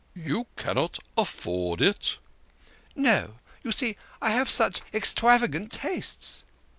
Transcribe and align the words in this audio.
"You 0.33 0.47
cannot 0.55 0.97
afford 1.15 1.79
it!" 1.79 2.17
"No 3.07 3.35
you 3.63 3.71
see 3.71 3.97
I 4.19 4.31
have 4.31 4.49
such 4.49 4.81
extravagant 4.95 5.71
tastes." 5.71 6.43